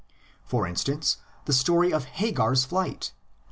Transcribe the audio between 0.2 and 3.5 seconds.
For instance, the story of Hagar's flight (xvi.)